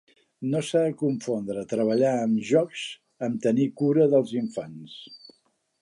No 0.53 0.61
s'ha 0.69 0.79
de 0.85 0.95
confondre 1.01 1.65
treballar 1.73 2.15
amb 2.23 2.41
jocs 2.55 2.87
amb 3.29 3.41
tenir 3.47 3.71
cura 3.83 4.09
dels 4.15 4.37
infants. 4.45 4.99